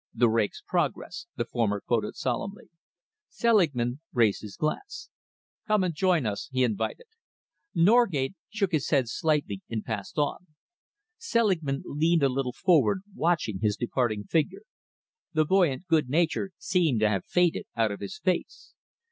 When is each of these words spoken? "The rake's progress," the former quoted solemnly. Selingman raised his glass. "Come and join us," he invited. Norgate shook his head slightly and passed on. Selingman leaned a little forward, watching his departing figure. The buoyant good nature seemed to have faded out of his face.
"The 0.15 0.29
rake's 0.29 0.63
progress," 0.65 1.27
the 1.35 1.45
former 1.45 1.79
quoted 1.79 2.15
solemnly. 2.15 2.71
Selingman 3.29 3.99
raised 4.11 4.41
his 4.41 4.57
glass. 4.57 5.09
"Come 5.67 5.83
and 5.83 5.93
join 5.93 6.25
us," 6.25 6.49
he 6.51 6.63
invited. 6.63 7.05
Norgate 7.75 8.33
shook 8.49 8.71
his 8.71 8.89
head 8.89 9.07
slightly 9.07 9.61
and 9.69 9.85
passed 9.85 10.17
on. 10.17 10.47
Selingman 11.19 11.83
leaned 11.85 12.23
a 12.23 12.29
little 12.29 12.51
forward, 12.53 13.01
watching 13.13 13.59
his 13.59 13.77
departing 13.77 14.23
figure. 14.23 14.63
The 15.33 15.45
buoyant 15.45 15.85
good 15.85 16.09
nature 16.09 16.49
seemed 16.57 16.99
to 17.01 17.09
have 17.09 17.23
faded 17.23 17.65
out 17.75 17.91
of 17.91 17.99
his 17.99 18.17
face. 18.17 18.73